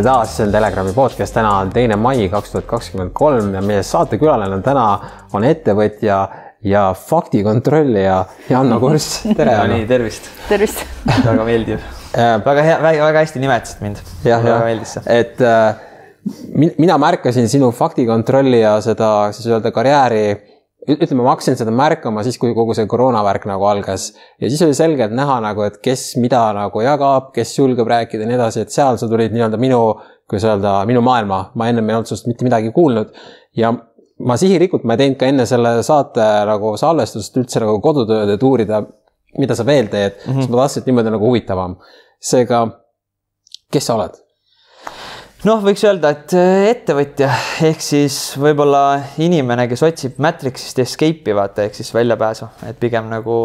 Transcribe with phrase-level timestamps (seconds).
[0.00, 3.60] tere taas, see on Telegrami podcast, täna on teine mai kaks tuhat kakskümmend kolm ja
[3.64, 4.84] meie saatekülaline on täna,
[5.36, 6.20] on ettevõtja
[6.64, 8.14] ja faktikontrollija
[8.48, 10.30] Janno Kurss, tere no nii, tervist.
[10.48, 11.84] tervist väga meeldiv
[12.16, 12.38] äh,.
[12.46, 14.00] väga hea, väga hästi nimetasid mind.
[14.24, 15.04] väga meeldis see.
[15.20, 15.76] et äh,
[16.80, 20.24] mina märkasin sinu faktikontrollija seda, siis öelda karjääri
[20.94, 24.76] ütleme, ma hakkasin seda märkama siis, kui kogu see koroonavärk nagu algas ja siis oli
[24.76, 28.74] selgelt näha nagu, et kes mida nagu jagab, kes julgeb rääkida ja nii edasi, et
[28.74, 29.80] seal sa tulid nii-öelda minu,
[30.30, 33.12] kuidas öelda, minu maailma, ma ennem ei olnud sinust mitte midagi kuulnud
[33.58, 33.72] ja
[34.26, 38.42] ma sihilikult, ma ei teinud ka enne selle saate nagu salvestust üldse nagu kodutööd, et
[38.46, 38.82] uurida,
[39.38, 40.40] mida sa veel teed mm, -hmm.
[40.40, 41.76] siis ma tahtsin, et niimoodi nagu huvitavam.
[42.20, 42.66] seega,
[43.72, 44.18] kes sa oled?
[45.48, 47.28] Noh, võiks öelda, et äh, ettevõtja
[47.64, 48.82] ehk siis võib-olla
[49.24, 53.36] inimene, kes otsib Matrixist escape'i vaata ehk siis väljapääsu, et pigem nagu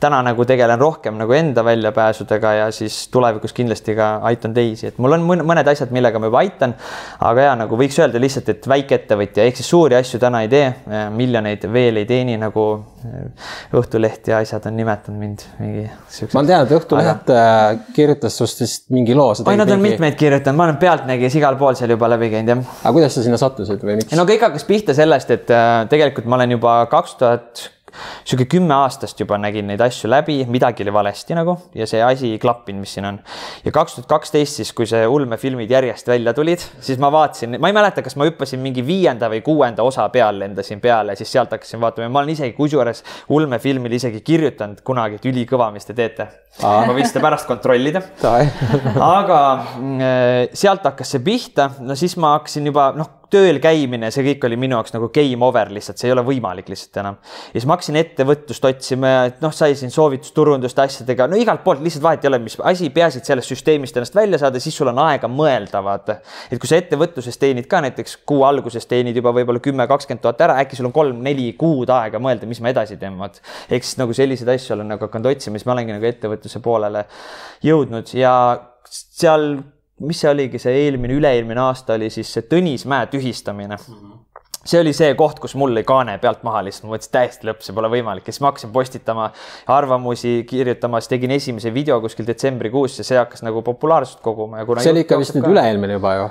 [0.00, 4.98] täna nagu tegelen rohkem nagu enda väljapääsudega ja siis tulevikus kindlasti ka aitan teisi, et
[5.00, 6.74] mul on mõned asjad, millega ma juba aitan.
[7.30, 10.68] aga ja nagu võiks öelda lihtsalt, et väikeettevõtja ehk siis suuri asju täna ei tee,
[11.16, 12.66] miljoneid veel ei teeni, nagu
[13.06, 16.36] äh, Õhtuleht ja asjad on nimetanud mind mingi siukse.
[16.36, 17.40] ma tean, et Õhtuleht aga...
[17.72, 19.32] Äh, kirjutas sinust vist mingi loo.
[19.32, 19.96] oi, nad on mingi...
[19.96, 22.76] mitmeid kirjutanud, ma olen Pealtnägijas igal pool seal juba läbi käinud, jah.
[22.82, 24.14] aga kuidas sa sinna sattusid või miks?
[24.18, 27.68] no kõik hakkas pihta sellest, et äh, tegelikult ma olen juba kaks tuhat
[28.24, 32.32] sihuke kümme aastast juba nägin neid asju läbi, midagi oli valesti nagu ja see asi
[32.34, 33.20] ei klappinud, mis siin on.
[33.64, 37.70] ja kaks tuhat kaksteist siis, kui see ulmefilmid järjest välja tulid, siis ma vaatasin, ma
[37.70, 41.52] ei mäleta, kas ma hüppasin mingi viienda või kuuenda osa peal, lendasin peale, siis sealt
[41.54, 42.06] hakkasin vaatama.
[42.06, 46.28] Ja ma olen isegi kusjuures ulmefilmile isegi kirjutanud kunagi, et ülikõva, mis te teete.
[46.62, 48.02] ma võin seda pärast kontrollida.
[48.24, 49.40] Aga
[49.78, 54.46] mm, sealt hakkas see pihta, no siis ma hakkasin juba noh tööl käimine, see kõik
[54.48, 57.18] oli minu jaoks nagu game over lihtsalt, see ei ole võimalik lihtsalt enam.
[57.48, 61.62] ja siis ma hakkasin ettevõtlust otsima ja et noh, sai siin soovitusturundust asjadega, no igalt
[61.64, 64.76] poolt lihtsalt vahet ei ole, mis asi, peaasi, et sellest süsteemist ennast välja saada, siis
[64.80, 66.18] sul on aega mõelda, vaata.
[66.50, 70.44] et kui sa ettevõtluses teenid ka näiteks kuu alguses teenid juba võib-olla kümme, kakskümmend tuhat
[70.48, 73.42] ära, äkki sul on kolm-neli kuud aega mõelda, mis ma edasi teen, vaat.
[73.68, 77.04] ehk siis nagu selliseid asju olen nagu hakanud otsima, siis ma olengi nagu ettevõtluse poolele
[77.64, 78.34] jõudnud ja
[78.88, 79.58] seal
[80.00, 83.94] mis see oligi, see eelmine, üle-eelmine aasta oli siis see Tõnismäe tühistamine mm.
[83.94, 84.16] -hmm
[84.68, 87.62] see oli see koht, kus mul lõi kaane pealt maha lihtsalt, ma mõtlesin täiesti lõpp,
[87.64, 89.30] see pole võimalik ja siis ma hakkasin postitama
[89.72, 94.68] arvamusi, kirjutama, siis tegin esimese video kuskil detsembrikuus ja see hakkas nagu populaarsust koguma ja
[94.68, 94.84] kuna.
[94.84, 96.28] see oli ikka vist nüüd üle-eelmine juba ju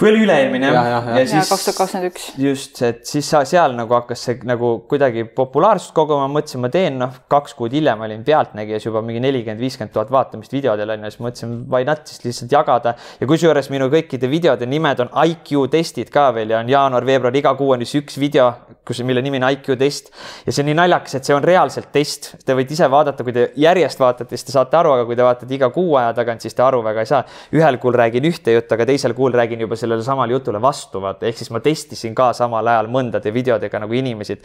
[0.00, 0.88] või oli üle-eelmine jah?
[0.88, 2.26] ja, ja, ja siis kaks tuhat kakskümmend üks.
[2.40, 7.14] just, et siis seal nagu hakkas see nagu kuidagi populaarsust koguma, mõtlesin, ma teen noh,
[7.30, 11.24] kaks kuud hiljem olin Pealtnägijas juba mingi nelikümmend, viiskümmend tuhat vaatamist videodel on ju, siis
[11.24, 16.12] mõtlesin, why not siis lihtsalt jagada ja kusjuures minu kõikide videode nimed on IQ testid
[16.14, 18.50] ka veel ja on jaanuar-veebruar, iga kuu on siis üks video,
[18.86, 20.10] kus, mille nimi on IQ test
[20.44, 23.34] ja see on nii naljakas, et see on reaalselt test, te võite ise vaadata, kui
[23.36, 26.44] te järjest vaatate, siis te saate aru, aga kui te vaatate iga kuu aja tagant,
[26.44, 27.22] siis te aru väga ei saa.
[27.54, 31.28] ühel kuul räägin ühte juttu, aga teisel kuul räägin juba sellele samale jutule vastu, vaata,
[31.28, 34.40] ehk siis ma testisin ka samal ajal mõndade videodega nagu inimesi.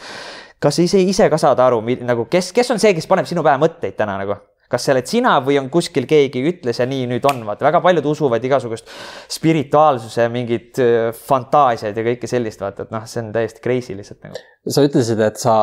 [0.60, 3.42] kas sa ise, ise ka saad aru, nagu kes, kes on see, kes paneb sinu
[3.42, 4.38] pähe mõtteid täna nagu?
[4.70, 7.80] kas see oled sina või on kuskil keegi ütles ja nii nüüd on, vaata väga
[7.82, 8.90] paljud usuvad igasugust
[9.34, 10.78] spirituaalsuse mingit
[11.26, 14.38] fantaasiaid ja kõike sellist, vaata, et noh, see on täiesti crazy lihtsalt nagu.
[14.70, 15.54] sa ütlesid, et sa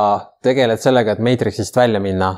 [0.43, 2.33] tegeled sellega, et Matrixist välja minna.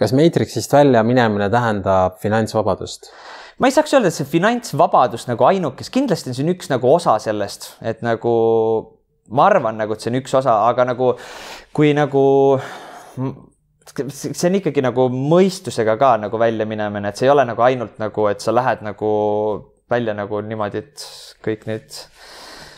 [0.00, 3.12] kas Matrixist välja minemine tähendab finantsvabadust?
[3.58, 7.16] Ma ei saaks öelda, et see finantsvabadus nagu ainukes, kindlasti on siin üks nagu osa
[7.22, 8.32] sellest, et nagu
[9.36, 11.14] ma arvan nagu, et see on üks osa, aga nagu
[11.76, 12.24] kui nagu
[14.12, 18.00] see on ikkagi nagu mõistusega ka nagu välja minemine, et see ei ole nagu ainult
[18.02, 19.10] nagu, et sa lähed nagu
[19.90, 21.06] välja nagu niimoodi, et
[21.46, 22.02] kõik need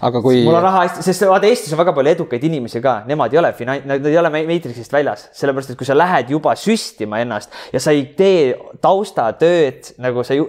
[0.00, 0.42] aga kui.
[0.46, 3.40] mul on raha hästi, sest vaata Eestis on väga palju edukaid inimesi ka, nemad ei
[3.40, 7.54] ole finants, nad ei ole Matrixist väljas, sellepärast et kui sa lähed juba süstima ennast
[7.72, 8.54] ja sa ei tee
[8.84, 10.48] taustatööd nagu sa ju,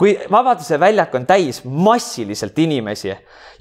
[0.00, 3.12] kui Vabaduse väljak on täis massiliselt inimesi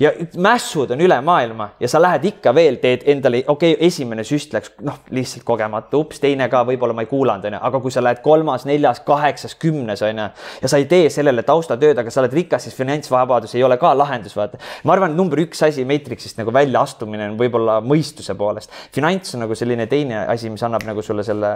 [0.02, 4.24] ja mässud on üle maailma ja sa lähed ikka veel, teed endale, okei okay,, esimene
[4.25, 7.94] süst läks noh, lihtsalt kogemata, ups, teine ka, võib-olla ma ei kuulanud, onju, aga kui
[7.94, 10.28] sa lähed kolmas, neljas, kaheksas, kümnes onju
[10.62, 13.94] ja sa ei tee sellele taustatööd, aga sa oled rikas, siis finantsvabadus ei ole ka
[13.98, 14.62] lahendus, vaata.
[14.84, 18.71] ma arvan, et number üks asi Matrixist nagu väljaastumine on võib-olla mõistuse poolest.
[18.94, 21.51] finants on nagu selline teine asi, mis annab nagu sulle selle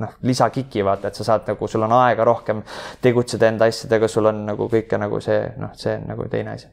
[0.00, 2.62] noh, lisakiki vaata, et sa saad nagu, sul on aega rohkem
[3.02, 6.70] tegutseda enda asjadega, sul on nagu kõike nagu see noh, see on nagu teine asi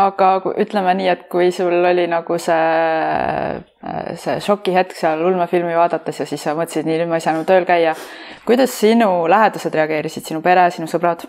[0.00, 3.60] aga ütleme nii, et kui sul oli nagu see,
[4.22, 7.46] see šokihetk seal ulmefilmi vaadates ja siis sa mõtlesid, nii nüüd ma ei saa enam
[7.48, 7.94] tööl käia.
[8.48, 11.26] kuidas sinu lähedased reageerisid, sinu pere, sinu sõbrad?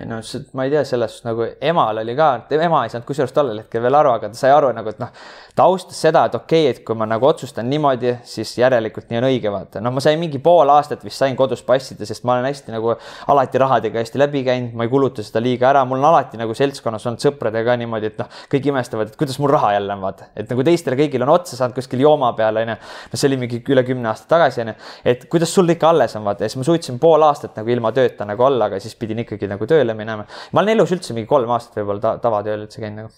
[0.00, 0.20] Ei no
[0.52, 3.80] ma ei tea, selles suhtes nagu emal oli ka, ema ei saanud kusjuures tollel hetkel
[3.84, 5.12] veel aru, aga ta sai aru nagu, et noh,
[5.56, 9.20] ta austas seda, et okei okay,, et kui ma nagu otsustan niimoodi, siis järelikult nii
[9.22, 9.80] on õige, vaata.
[9.84, 12.92] noh, ma sain mingi pool aastat vist sain kodus passida, sest ma olen hästi nagu
[13.32, 16.56] alati rahadega hästi läbi käinud, ma ei kuluta seda liiga ära, mul on alati nagu
[16.56, 20.28] seltskonnas olnud sõpradega niimoodi, et noh, kõik imestavad, et kuidas mul raha jälle on, vaata.
[20.36, 22.76] et nagu teistele kõigil on otsa saanud kuskil jooma peal, onju.
[23.12, 24.76] no see oli mingi üle kümne aasta tagasi, onju.
[25.08, 26.44] et kuidas sul ikka alles on, vaata.
[26.44, 29.48] ja siis ma suutsin pool aastat nagu ilma tööta nagu olla, aga siis pidin ikkagi
[29.48, 30.26] nagu tööle minema.
[30.52, 33.14] ma olen elus üldse mingi kolm aastat võib-olla ta tavatööl üldse käinud nagu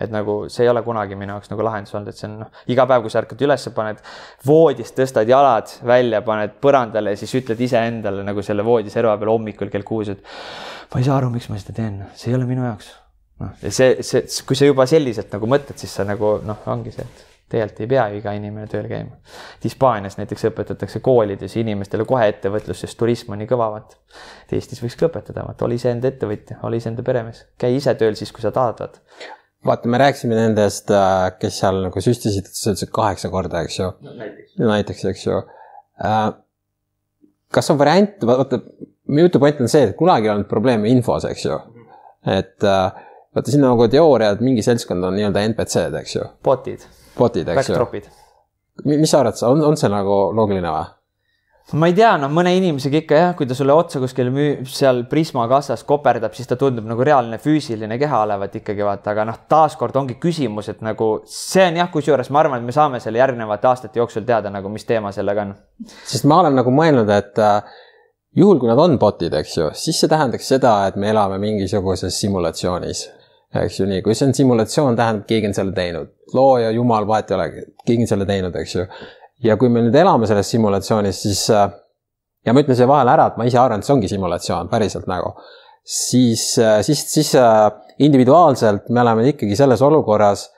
[0.00, 2.62] et nagu see ei ole kunagi minu jaoks nagu lahendus olnud, et see on noh,
[2.72, 4.00] iga päev, kui sa ärkad üles, paned
[4.46, 9.30] voodist, tõstad jalad välja, paned põrandale ja siis ütled iseendale nagu selle voodi serva peal
[9.36, 10.24] hommikul kell kuus, et
[10.92, 12.90] ma ei saa aru, miks ma seda teen, see ei ole minu jaoks.
[13.44, 16.94] noh, ja see, see, kui sa juba selliselt nagu mõtled, siis sa nagu noh, ongi
[16.94, 19.16] see, et tegelikult ei pea ju iga inimene tööl käima.
[19.64, 23.96] Hispaanias näiteks õpetatakse koolides inimestele kohe ettevõtlust, sest turism on nii kõva, vaat.
[24.52, 28.32] Eestis võiks ka õpetada, vaat oli iseenda ettevõtja, oli iseenda peremees, käi ise tööl siis,
[28.34, 29.00] kui sa tahad, vaat
[29.66, 33.88] vaata, me rääkisime nendest, äh, kes seal nagu süstisid, sa ütlesid kaheksa korda, eks ju
[33.90, 34.14] no,.
[34.70, 35.40] näiteks, eks ju.
[36.04, 36.28] Äh,
[37.54, 38.60] kas on variant, vaata,
[39.08, 41.58] minu jutu point on see, et kunagi ei olnud probleeme infos, eks ju.
[42.28, 43.02] et äh,
[43.34, 46.30] vaata, siin on nagu teooria, et mingi seltskond on nii-öelda NPC-d, eks ju.
[46.44, 46.86] bot'id.
[47.18, 47.88] Bot'id, eks ju.
[48.88, 50.86] mis sa arvad, on, on see nagu loogiline või?
[51.76, 55.02] ma ei tea, noh, mõne inimesega ikka jah, kui ta sulle otsa kuskil müü-, seal
[55.10, 59.40] Prisma kassas koperdab, siis ta tundub nagu reaalne füüsiline keha olevat ikkagi vaata, aga noh,
[59.50, 63.20] taaskord ongi küsimus, et nagu see on jah, kusjuures ma arvan, et me saame selle
[63.20, 65.52] järgnevate aastate jooksul teada nagu, mis teema sellega on.
[66.08, 67.76] sest ma olen nagu mõelnud, et äh,
[68.38, 72.16] juhul, kui nad on bot'id, eks ju, siis see tähendaks seda, et me elame mingisuguses
[72.22, 73.04] simulatsioonis.
[73.56, 77.30] Eks ju nii, kui see on simulatsioon, tähendab, keegi on selle teinud, looja, jumal, vahet
[77.32, 77.46] ei ole,
[77.86, 78.84] keegi on selle teinud, eks ju.
[79.44, 81.70] Ja kui me nüüd elame selles simulatsioonis, siis äh,
[82.46, 85.08] ja ma ütlen siia vahele ära, et ma ise arvan, et see ongi simulatsioon päriselt
[85.10, 85.32] nagu,
[85.80, 87.68] siis, äh, siis, siis äh,
[88.04, 90.48] individuaalselt me oleme ikkagi selles olukorras,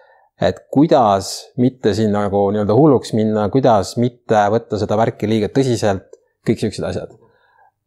[0.41, 6.09] et kuidas mitte siin nagu nii-öelda hulluks minna, kuidas mitte võtta seda värki liiga tõsiselt,
[6.49, 7.13] kõik siuksed asjad.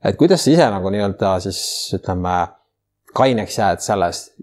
[0.05, 1.59] et kuidas sa ise nagu nii-öelda siis
[1.97, 2.35] ütleme,
[3.17, 4.35] kaineks jääd sellest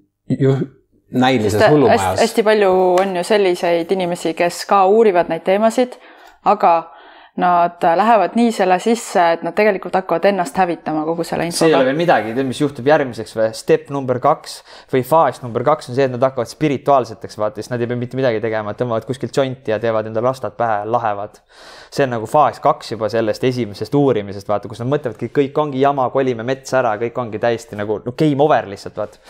[1.10, 2.20] näilises hullumajas?
[2.20, 5.98] hästi palju on ju selliseid inimesi, kes ka uurivad neid teemasid
[6.44, 6.92] aga
[7.40, 11.60] nad lähevad nii selle sisse, et nad tegelikult hakkavad ennast hävitama kogu selle infoga.
[11.62, 14.56] see ei ole veel midagi, tead, mis juhtub järgmiseks või step number kaks
[14.92, 18.00] või faas number kaks on see, et nad hakkavad spirituaalseteks, vaata, siis nad ei pea
[18.02, 21.40] mitte midagi tegema, tõmbavad kuskilt džonti ja teevad endale rastad pähe, lahevad.
[21.88, 25.80] see on nagu faas kaks juba sellest esimesest uurimisest, vaata, kus nad mõtlevadki, kõik ongi
[25.80, 29.22] jama, kolime metsa ära, kõik ongi täiesti nagu no game over lihtsalt, vaata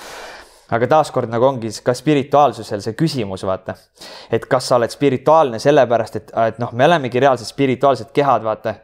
[0.70, 3.74] aga taaskord nagu ongi ka spirituaalsusel see küsimus, vaata.
[4.30, 8.74] et kas sa oled spirituaalne sellepärast, et, et noh, me olemegi reaalselt spirituaalsed kehad, vaata.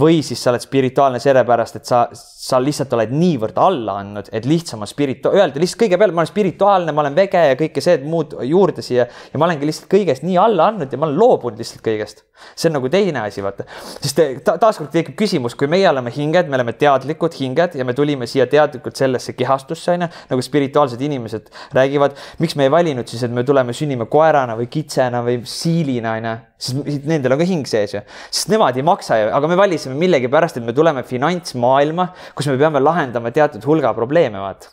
[0.00, 4.46] Või siis sa oled spirituaalne sellepärast, et sa, sa lihtsalt oled niivõrd alla andnud, et
[4.48, 8.00] lihtsam on spiritu-, öelda lihtsalt kõigepealt ma olen spirituaalne, ma olen vege ja kõike see
[8.02, 11.62] muud juurde siia ja ma olengi lihtsalt kõigest nii alla andnud ja ma olen loobunud
[11.62, 12.24] lihtsalt kõigest.
[12.58, 13.68] see on nagu teine asi, vaata.
[13.94, 17.94] sest ta, taaskord tekib küsimus, kui meie oleme hinged, me oleme teadlikud hinged ja me
[17.94, 21.46] tulime siia teadlikult sellesse kehastusse, onju, nagu spirituaalsed inimesed
[21.78, 26.18] räägivad, miks me ei valinud siis, et me tuleme, sünnime koerana või kitsena või siilina,
[26.18, 29.58] onju, siis nendel on ka hing sees ju, sest nemad ei maksa ju, aga me
[29.60, 34.72] valisime millegipärast, et me tuleme finantsmaailma kus me peame lahendama teatud hulga probleeme, vaata.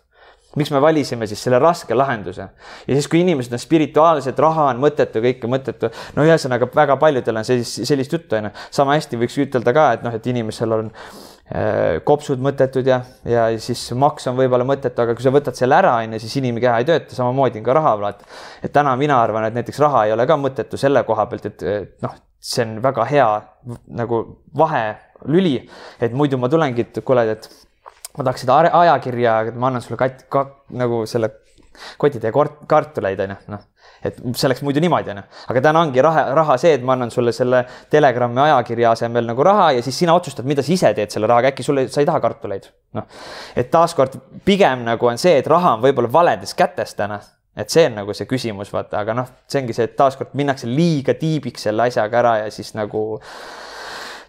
[0.60, 2.43] Miks me valisime siis selle raske lahenduse?
[2.83, 7.39] Ja siis, kui inimesed on spirituaalsed, raha on mõttetu, kõike mõttetu, no ühesõnaga väga paljudel
[7.39, 8.51] on sellist, sellist juttu onju.
[8.67, 11.30] sama hästi võiks ütelda ka, et noh, et inimesel on äh,
[12.08, 15.98] kopsud mõttetud ja, ja siis maks on võib-olla mõttetu, aga kui sa võtad selle ära,
[16.03, 18.27] onju, siis inimkeha ei tööta, samamoodi on ka raha, vaata.
[18.63, 21.65] et täna mina arvan, et näiteks raha ei ole ka mõttetu selle koha pealt, et,
[21.67, 23.27] et noh, see on väga hea
[24.00, 24.22] nagu
[24.58, 25.58] vahelüli,
[26.00, 27.50] et muidu ma tulengi, et kuule, et
[28.17, 30.46] ma tahaks seda ajakirja, ma annan sulle kat-, ka,
[30.79, 31.34] nagu selle
[32.00, 32.31] kotitäie
[32.67, 33.67] kartuleid, onju, noh.
[34.03, 35.24] Et see oleks muidu niimoodi, onju.
[35.53, 39.43] aga täna ongi raha, raha see, et ma annan sulle selle Telegrami ajakirja asemel nagu
[39.46, 42.10] raha ja siis sina otsustad, mida sa ise teed selle rahaga, äkki sulle, sa ei
[42.10, 42.72] taha kartuleid.
[42.98, 43.05] noh,
[43.55, 47.22] et taaskord pigem nagu on see, et raha on võib-olla valedes kätes täna
[47.55, 50.70] et see on nagu see küsimus, vaata, aga noh, see ongi see, et taaskord minnakse
[50.70, 53.20] liiga tiibiks selle asjaga ära ja siis nagu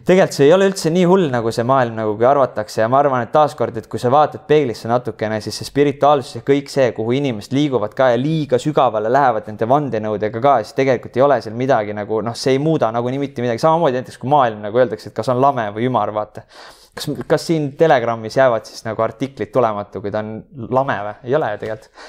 [0.06, 2.80] tegelikult see ei ole üldse nii hull, nagu see maailm nagu kui arvatakse.
[2.82, 6.42] Ja ma arvan, et taaskord, et kui sa vaatad peeglisse natukene, siis see spirituaalsus ja
[6.47, 11.18] kõik see, kuhu inimesed liiguvad ka ja liiga sügavale lähevad nende vandenõudega ka, siis tegelikult
[11.18, 14.32] ei ole seal midagi nagu noh, see ei muuda nagunii mitte midagi, samamoodi näiteks kui
[14.32, 16.47] maailm nagu öeldakse, et kas on lame või ümar, vaata.
[16.92, 20.40] Kas, kas siin Telegramis jäävad siis nagu artiklid tulemata, kui ta on
[20.76, 21.18] lame või?
[21.30, 22.02] ei ole ju tegelikult.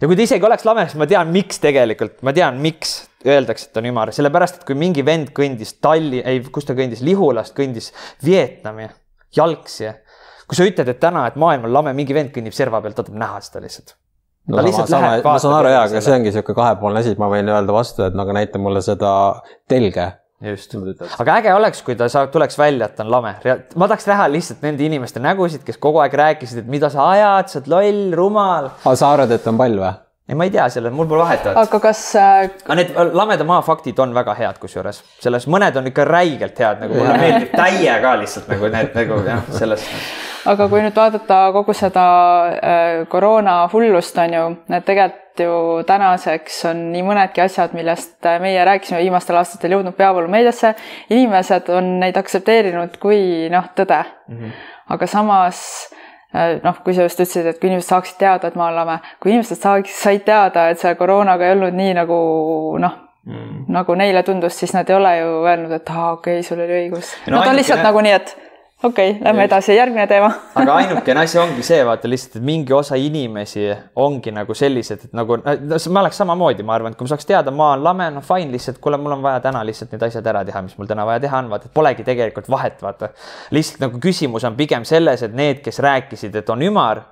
[0.00, 3.68] Ja kui ta isegi oleks lame, siis ma tean, miks tegelikult, ma tean, miks öeldakse,
[3.68, 7.02] et ta on ümar, sellepärast et kui mingi vend kõndis Talli, ei, kus ta kõndis,
[7.04, 7.90] Lihulast kõndis
[8.24, 8.88] Vietnami
[9.36, 9.90] jalgsi.
[10.48, 13.04] kui sa ütled, et täna, et maailm on lame, mingi vend kõnnib serva pealt, ta
[13.06, 13.94] tahab näha seda lihtsalt.
[14.48, 17.28] no sama, sama, ma saan aru jaa, aga see ongi niisugune kahepoolne asi, et ma
[17.30, 19.12] võin öelda vastu, et no aga näita mulle seda
[19.68, 20.08] telge
[20.40, 20.74] just,
[21.20, 23.34] aga äge oleks, kui ta saab, tuleks välja, et ta on lame.
[23.76, 27.52] ma tahaks näha lihtsalt nende inimeste nägusid, kes kogu aeg rääkisid, et mida sa ajad,
[27.52, 28.70] sa oled loll, rumal.
[28.80, 29.92] aga sa arvad, et on palju või?
[30.30, 31.46] Ei, ma ei tea selle, mul pole vahet.
[31.50, 32.48] aga kas äh....
[32.64, 36.84] aga need lameda maa faktid on väga head, kusjuures selles mõned on ikka räigelt head,
[36.84, 39.86] nagu mulle meeldib täiega lihtsalt nagu need nagu jah, selles
[40.50, 42.04] aga kui nüüd vaadata kogu seda
[42.54, 45.52] äh, koroona hullust on ju, et tegelikult ju
[45.88, 50.74] tänaseks on nii mõnedki asjad, millest meie rääkisime viimastel aastatel jõudnud peavoolumeediasse.
[51.10, 54.36] inimesed on neid aktsepteerinud kui noh, tõde mm.
[54.36, 54.60] -hmm.
[54.94, 55.99] aga samas äh,
[56.64, 59.58] noh, kui sa just ütlesid, et kui inimesed saaksid teada, et me oleme, kui inimesed
[59.60, 62.20] saaks, said teada, et selle koroonaga ei olnud nii nagu
[62.82, 66.46] noh mm., nagu neile tundus, siis nad ei ole ju öelnud, et aa, okei okay,,
[66.46, 67.38] sul oli õigus no,.
[67.38, 68.36] Nad on lihtsalt nagu nii, et
[68.84, 72.72] okei okay,, lähme edasi, järgmine teema aga ainukene asi ongi see, vaata lihtsalt, et mingi
[72.72, 73.66] osa inimesi
[74.00, 77.28] ongi nagu sellised, et nagu no, ma oleks samamoodi, ma arvan, et kui ma saaks
[77.28, 80.32] teada, ma olen lame, no fine, lihtsalt kuule, mul on vaja täna lihtsalt need asjad
[80.32, 83.12] ära teha, mis mul täna vaja teha on, vaata, et polegi tegelikult vahet, vaata.
[83.56, 87.04] lihtsalt nagu küsimus on pigem selles, et need, kes rääkisid, et on ümar,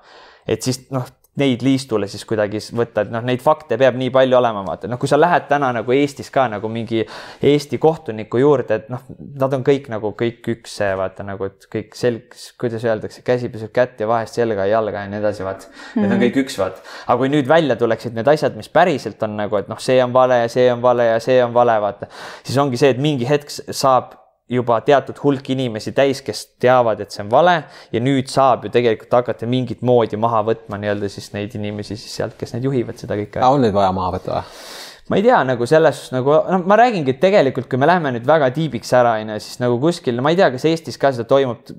[0.48, 1.04] et siis noh,
[1.38, 5.00] neid liistule siis kuidagi võtta, et noh, neid fakte peab nii palju olema, vaata, noh,
[5.00, 7.04] kui sa lähed täna nagu Eestis ka nagu mingi
[7.42, 9.04] Eesti kohtuniku juurde, et noh,
[9.40, 13.72] nad on kõik nagu kõik üks vaata nagu, et kõik selg, kuidas öeldakse, käsi peseb
[13.74, 15.74] kätt ja vahest selga ja jalga ja nii edasi, vaat mm.
[15.74, 16.02] -hmm.
[16.02, 16.24] Need on mhm.
[16.26, 16.82] kõik üks, vaat.
[17.06, 20.12] aga kui nüüd välja tuleksid need asjad, mis päriselt on nagu, et noh, see on
[20.12, 22.08] vale ja see on vale ja see on vale, vaata,
[22.44, 24.14] siis ongi see, et mingi hetk saab
[24.48, 27.56] juba teatud hulk inimesi täis, kes teavad, et see on vale
[27.92, 32.14] ja nüüd saab ju tegelikult hakata mingit moodi maha võtma nii-öelda siis neid inimesi siis
[32.20, 33.42] sealt, kes neid juhivad seda kõike.
[33.44, 34.62] on neid vaja maha võtta või?
[35.08, 38.26] ma ei tea, nagu selles nagu noh, ma räägingi, et tegelikult, kui me läheme nüüd
[38.28, 41.28] väga tiibiks ära, on ju, siis nagu kuskil, ma ei tea, kas Eestis ka seda
[41.28, 41.70] toimub,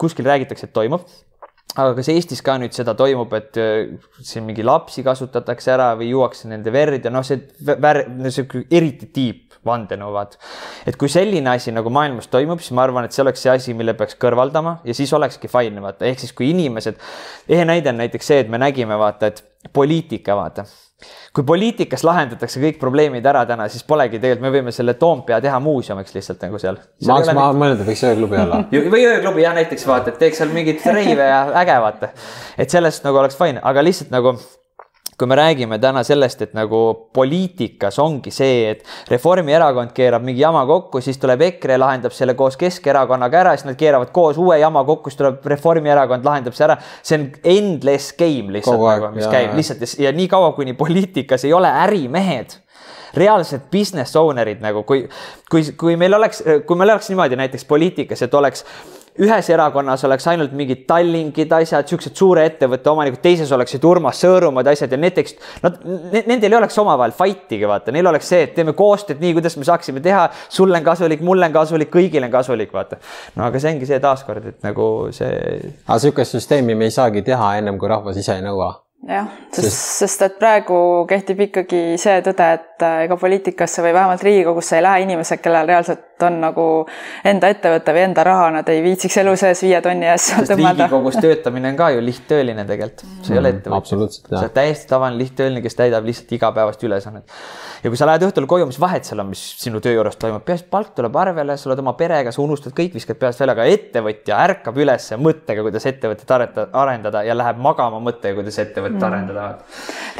[0.00, 1.04] kuskil räägitakse, et toimub
[1.78, 3.92] aga kas Eestis ka nüüd seda toimub, et äh,
[4.26, 9.10] siin mingi lapsi kasutatakse ära või juuakse nende verd ja noh, see vär-, sihuke eriti
[9.14, 10.36] tiip vandenõuvad.
[10.86, 13.74] et kui selline asi nagu maailmas toimub, siis ma arvan, et see oleks see asi,
[13.76, 17.00] mille peaks kõrvaldama ja siis olekski fine, vaata, ehk siis kui inimesed,
[17.48, 19.44] ehe näide on näiteks see, et me nägime, vaata, et
[19.76, 20.64] poliitika, vaata
[21.34, 25.60] kui poliitikas lahendatakse kõik probleemid ära täna, siis polegi tegelikult, me võime selle Toompea teha
[25.62, 26.80] muuseumiks lihtsalt nagu seal.
[27.06, 28.62] ma oleks ma mõelnud, et võiks ööklubi olla.
[28.94, 32.10] või ööklubi jah, näiteks vaata, et teeks seal mingit reive ja äge vaata.
[32.58, 34.34] et sellest nagu oleks fine, aga lihtsalt nagu
[35.20, 36.78] kui me räägime täna sellest, et nagu
[37.12, 42.56] poliitikas ongi see, et Reformierakond keerab mingi jama kokku, siis tuleb EKRE, lahendab selle koos
[42.60, 46.78] Keskerakonnaga ära, siis nad keeravad koos uue jama kokku, siis tuleb Reformierakond, lahendab see ära.
[47.02, 50.72] see on endless game lihtsalt, nagu, mis ja, käib lihtsalt ja, ja nii kaua, kuni
[50.78, 52.56] poliitikas ei ole ärimehed
[53.14, 55.02] reaalsed business owner'id nagu kui,
[55.50, 58.64] kui, kui meil oleks, kui meil oleks niimoodi näiteks poliitikas, et oleks
[59.18, 64.68] ühes erakonnas oleks ainult mingid Tallinkid asjad, siuksed suure ettevõtte omanikud, teises oleksid Urmas Sõõrumad
[64.70, 65.80] asjad ja näiteks nad,
[66.14, 69.66] nendel ei oleks omavahel fight'igi, vaata, neil oleks see, et teeme koostööd nii, kuidas me
[69.68, 73.00] saaksime teha, sulle on kasulik, mulle on kasulik, kõigile on kasulik, vaata.
[73.36, 74.86] no aga see ongi see taaskord, et nagu
[75.16, 75.72] see.
[75.86, 78.76] aga sihukest süsteemi me ei saagi teha ennem kui rahvas ise ei nõua
[79.08, 80.76] jah, sest, sest et praegu
[81.08, 85.68] kehtib ikkagi see tõde, et äh, ega poliitikasse või vähemalt Riigikogusse ei lähe inimesed, kellel
[85.70, 86.66] reaalselt on nagu
[87.26, 90.86] enda ettevõte või enda raha, nad ei viitsiks elu sees viie tonni eest seal tõmmata.
[90.86, 94.30] riigikogus töötamine on ka ju lihttööline tegelikult, see ei ole mm, ettevõtja.
[94.30, 97.40] sa oled täiesti tavaline lihttööline, kes täidab lihtsalt igapäevast ülesannet
[97.82, 100.44] ja kui sa lähed õhtul koju, mis vahet seal on, mis sinu töö juures toimub,
[100.46, 103.56] peaasi, et palk tuleb arvele, sa oled oma perega, sa unustad kõik, viskad peast välja,
[103.56, 106.34] aga ettevõtja ärkab üles mõttega, kuidas ettevõtet
[106.82, 109.08] arendada ja läheb magama mõttega, kuidas ettevõtet mm.
[109.08, 109.48] arendada.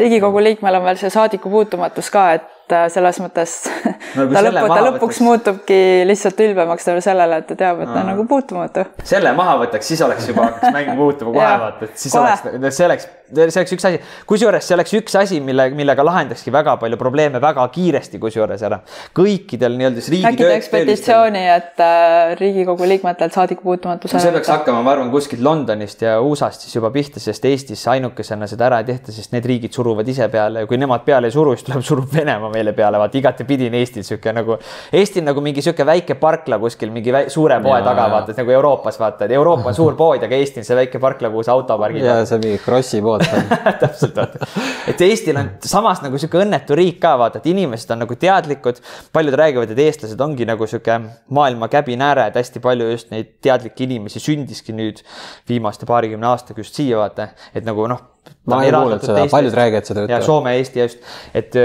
[0.00, 3.54] riigikogu liikmel on veel see saadikupuutumatus ka, et et äh, selles mõttes
[4.16, 5.22] no, ta lõpu, ta lõpuks võtaks...
[5.26, 8.86] muutubki lihtsalt ülbemaks tänu sellele, et ta teab, et ta on nagu puutumatu.
[9.06, 12.28] selle maha võtaks, siis oleks juba hakkas mäng muutuma kohe vaata, et siis kohe.
[12.30, 14.00] oleks, see oleks, see oleks üks asi.
[14.30, 18.80] kusjuures see oleks üks asi, mille, millega lahendakski väga palju probleeme väga kiiresti kusjuures ära.
[19.16, 20.30] kõikidel nii-öelda siis riigi.
[20.30, 24.22] äkki teeks petitsiooni, et äh, Riigikogu liikmetelt saadikupuutumatuse.
[24.22, 28.46] see peaks hakkama, ma arvan, kuskilt Londonist ja USA-st siis juba pihta, sest Eestis ainukesena
[28.50, 31.34] seda ära ei tehta, sest need riigid suruvad ise peale ja kui nemad peale ei
[31.34, 34.58] suru, siis tuleb, surub Venemaa meile peale, vaata igatepidi on Eestil sihuke nagu,
[34.92, 38.36] Eesti on nagu mingi sihuke väike parkla kuskil mingi väi, suure poe ja, taga, vaata
[38.38, 41.44] nagu Euroopas vaata, et Euroopa on suur pood, aga Eesti on see väike parkla, kuhu
[41.46, 42.04] sa auto pargid.
[42.06, 43.24] ja see on mingi Krossi pood
[43.82, 44.50] täpselt vaata,
[44.90, 48.80] et Eestil on samas nagu sihuke õnnetu riik ka vaata, et inimesed on nagu teadlikud.
[49.12, 50.98] paljud räägivad, et eestlased ongi nagu sihuke
[51.36, 55.02] maailma käbinääre, et hästi palju just neid teadlikke inimesi sündiski nüüd
[55.48, 58.04] viimaste paarikümne aastaga just siia vaata, et nagu noh.
[58.50, 60.06] ma ei kuulnud seda, paljud räägivad seda.
[60.10, 61.02] ja Soome, Eesti just,
[61.34, 61.56] et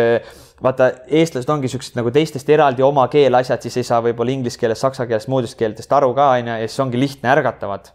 [0.65, 4.83] vaata, eestlased ongi siuksed nagu teistest eraldi oma keelasjad, siis ei saa võib-olla inglise keelest,
[4.85, 7.91] saksa keelest, muudest keeltest aru ka onju ja siis ongi lihtne ärgatavad.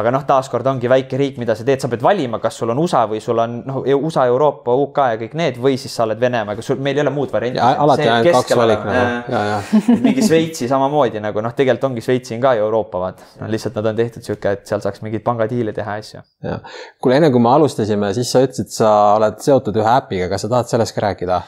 [0.00, 2.78] aga noh, taaskord ongi väike riik, mida sa teed, sa pead valima, kas sul on
[2.82, 6.20] USA või sul on noh, USA, Euroopa, UK ja kõik need või siis sa oled
[6.20, 7.60] Venemaa, aga sul, meil ei ole muud varianti.
[7.60, 9.94] alati ainult kaks valik nagu, ja, ja.
[10.04, 13.90] mingi Šveitsi samamoodi nagu noh, tegelikult ongi Šveitsi on ka Euroopa vaata no,, lihtsalt nad
[13.92, 16.22] on tehtud sihuke, et seal saaks mingeid pangadiile teha asju.
[17.02, 20.52] kuule enne kui me alustasime, siis sa ütlesid, sa oled seotud ühe äpiga, kas sa
[20.52, 21.42] tahad sellest ka rääkida?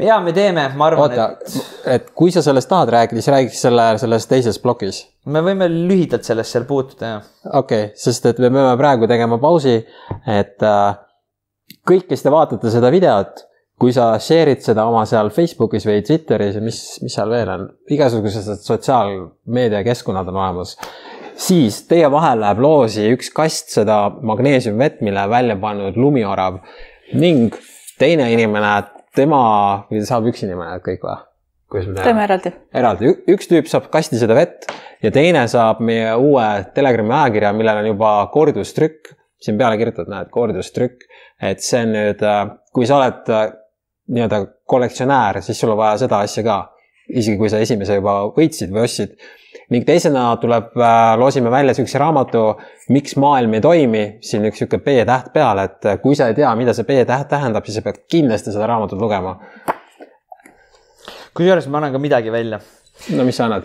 [0.00, 1.56] Ja me teeme, ma arvan, et.
[1.94, 5.02] et kui sa sellest tahad rääkida, siis räägiks selle, selles teises plokis.
[5.32, 7.26] me võime lühidalt sellest seal puutuda, jah.
[7.52, 9.78] okei okay,, sest et me peame praegu tegema pausi,
[10.28, 10.96] et äh,
[11.88, 13.44] kõik, kes te vaatate seda videot,
[13.80, 17.68] kui sa share'id seda oma seal Facebookis või Twitteris ja mis, mis seal veel on,
[17.92, 20.76] igasugused sotsiaalmeediakeskkonnad on olemas,
[21.36, 26.62] siis teie vahel läheb loosi üks kast seda magneesiumvett, mille välja pannud lumiorav
[27.16, 27.56] ning
[28.00, 28.72] teine inimene
[29.16, 29.40] tema,
[30.08, 31.22] saab üks inimene kõik või?
[31.74, 32.52] teeme eraldi.
[32.74, 34.68] eraldi, üks tüüp saab kasti seda vett
[35.02, 36.46] ja teine saab meie uue
[36.76, 39.10] Telegrami ajakirja, millel on juba kordustrükk,
[39.42, 41.08] siin peale kirjutatud, näed, kordustrükk.
[41.42, 43.48] et see on nüüd, äh, kui sa oled äh,
[44.14, 46.60] nii-öelda kollektsionäär, siis sul on vaja seda asja ka.
[47.06, 49.18] isegi kui sa esimese juba võitsid või ostsid
[49.74, 52.42] ning teisena tuleb, äh, loosime välja niisuguse raamatu
[52.94, 56.50] Miks maailm ei toimi, siin üks niisugune B-täht peal, et äh, kui sa ei tea,
[56.58, 59.32] mida see B-täht tähendab, siis sa pead kindlasti seda raamatut lugema.
[61.36, 62.58] kusjuures ma annan ka midagi välja.
[63.16, 63.64] no mis sa annad?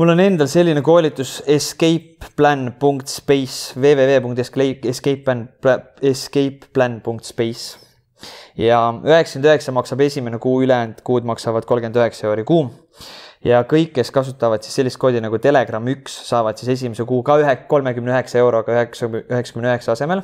[0.00, 5.48] mul on endal selline koolitus escapeplan.space, www.escapeplan,
[6.02, 7.78] escapeplan.space
[8.56, 12.62] ja üheksakümmend üheksa maksab esimene kuu, ülejäänud kuud maksavad kolmkümmend üheksa euri kuu
[13.44, 17.38] ja kõik, kes kasutavad siis sellist koodi nagu Telegram üks, saavad siis esimese kuu ka
[17.42, 20.22] ühe, kolmekümne üheksa euroga üheksa, üheksakümne üheksa asemel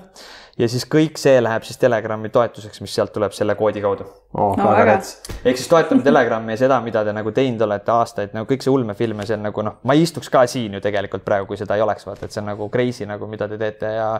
[0.58, 4.04] ja siis kõik see läheb siis Telegrami toetuseks, mis sealt tuleb selle koodi kaudu
[4.36, 4.52] oh,.
[4.58, 8.64] No, ehk siis toetame Telegrami ja seda, mida te nagu teinud olete aastaid, nagu kõik
[8.64, 11.48] see ulmefilm ja see on nagu noh, ma ei istuks ka siin ju tegelikult praegu,
[11.48, 14.10] kui seda ei oleks, vaata, et see on nagu crazy nagu, mida te teete ja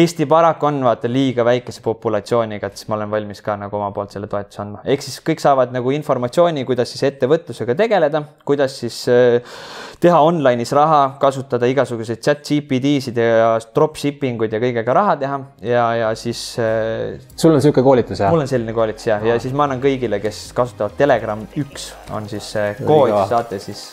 [0.00, 3.92] Eesti paraku on vaata liiga väikese populatsiooniga, et siis ma olen valmis ka nagu oma
[3.94, 4.82] poolt selle toetuse andma.
[4.84, 9.54] ehk siis kõik saavad nagu informatsiooni, kuidas siis ettevõtlusega tegeleda, kuidas siis äh,
[10.00, 15.84] teha online'is raha, kasutada igasuguseid chat GPT-sid ja dropshipping uid ja kõigega raha teha ja,
[15.98, 16.40] ja siis.
[16.62, 18.32] Äh, sul on niisugune koolitus, jah?
[18.32, 22.28] mul on selline koolitus jah, ja siis ma annan kõigile, kes kasutavad Telegram üks, on
[22.32, 22.52] siis
[22.84, 23.90] kood, saate siis,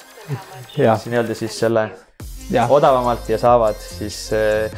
[0.76, 1.90] siis nii-öelda siis selle
[2.52, 2.68] ja.
[2.70, 4.72] odavamalt ja saavad siis äh,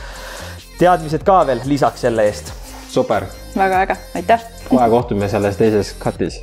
[0.80, 2.54] teadmised ka veel lisaks selle eest.
[2.90, 3.30] super.
[3.58, 4.48] väga äge, aitäh.
[4.70, 6.42] kohe kohtume selles teises cut'is